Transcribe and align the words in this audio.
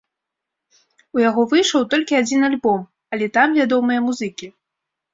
У 1.17 1.23
яго 1.29 1.41
выйшаў 1.51 1.85
толькі 1.93 2.19
адзін 2.23 2.41
альбом, 2.49 2.81
але 3.13 3.31
там 3.39 3.47
вядомыя 3.63 3.99
музыкі. 4.11 4.55